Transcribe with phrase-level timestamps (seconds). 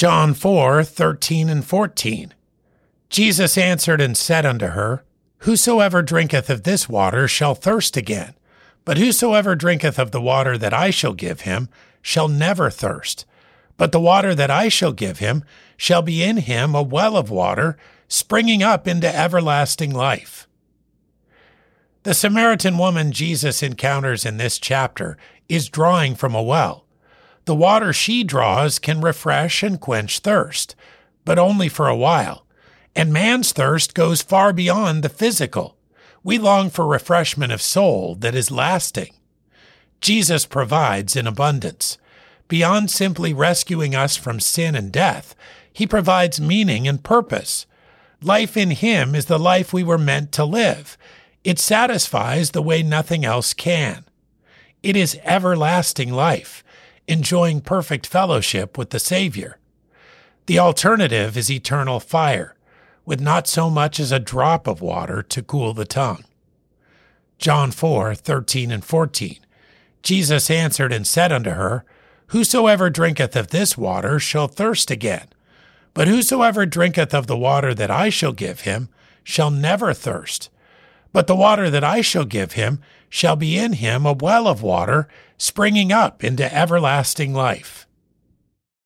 [0.00, 2.32] John 4 13 and 14.
[3.10, 5.04] Jesus answered and said unto her,
[5.40, 8.32] Whosoever drinketh of this water shall thirst again,
[8.86, 11.68] but whosoever drinketh of the water that I shall give him
[12.00, 13.26] shall never thirst.
[13.76, 15.44] But the water that I shall give him
[15.76, 17.76] shall be in him a well of water,
[18.08, 20.48] springing up into everlasting life.
[22.04, 26.86] The Samaritan woman Jesus encounters in this chapter is drawing from a well.
[27.50, 30.76] The water she draws can refresh and quench thirst,
[31.24, 32.46] but only for a while.
[32.94, 35.76] And man's thirst goes far beyond the physical.
[36.22, 39.14] We long for refreshment of soul that is lasting.
[40.00, 41.98] Jesus provides in abundance.
[42.46, 45.34] Beyond simply rescuing us from sin and death,
[45.72, 47.66] he provides meaning and purpose.
[48.22, 50.96] Life in him is the life we were meant to live.
[51.42, 54.04] It satisfies the way nothing else can.
[54.84, 56.62] It is everlasting life,
[57.10, 59.58] enjoying perfect fellowship with the Savior.
[60.46, 62.54] The alternative is eternal fire,
[63.04, 66.24] with not so much as a drop of water to cool the tongue.
[67.38, 69.38] John 4 13 and 14.
[70.02, 71.84] Jesus answered and said unto her,
[72.28, 75.28] Whosoever drinketh of this water shall thirst again.
[75.94, 78.88] But whosoever drinketh of the water that I shall give him
[79.24, 80.48] shall never thirst.
[81.12, 84.62] But the water that I shall give him shall be in him a well of
[84.62, 87.86] water springing up into everlasting life.